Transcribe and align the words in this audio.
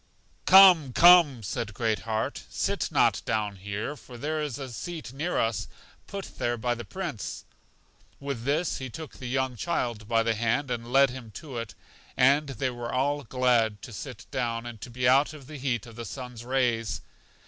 Come, 0.47 0.93
Come! 0.93 1.43
said 1.43 1.75
Great 1.75 1.99
heart, 2.09 2.41
sit 2.49 2.91
not 2.91 3.21
down 3.23 3.57
here; 3.57 3.95
for 3.95 4.17
there 4.17 4.41
is 4.41 4.57
a 4.57 4.73
seat 4.73 5.13
near 5.13 5.37
us 5.37 5.67
put 6.07 6.39
there 6.39 6.57
by 6.57 6.73
the 6.73 6.83
Prince. 6.83 7.45
With 8.19 8.43
this 8.43 8.79
he 8.79 8.89
took 8.89 9.17
the 9.19 9.27
young 9.29 9.55
child 9.55 10.07
by 10.07 10.23
the 10.23 10.33
hand, 10.33 10.71
and 10.71 10.91
led 10.91 11.11
him 11.11 11.29
to 11.35 11.57
it; 11.59 11.75
and 12.17 12.47
they 12.49 12.71
were 12.71 12.91
all 12.91 13.21
glad 13.23 13.79
to 13.83 13.93
sit 13.93 14.25
down, 14.31 14.65
and 14.65 14.81
to 14.81 14.89
be 14.89 15.07
out 15.07 15.33
of 15.33 15.45
the 15.45 15.57
heat 15.57 15.85
of 15.85 15.95
the 15.97 16.05
sun's 16.05 16.43
rays. 16.43 17.01